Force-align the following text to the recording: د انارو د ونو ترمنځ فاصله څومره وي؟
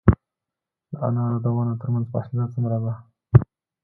د 0.91 0.93
انارو 1.07 1.37
د 1.45 1.47
ونو 1.55 1.73
ترمنځ 1.81 2.05
فاصله 2.13 2.45
څومره 2.53 2.77
وي؟ 2.83 2.93